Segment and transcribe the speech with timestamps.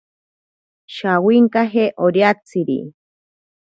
[0.95, 2.79] Shawinkanaje oriatsiri.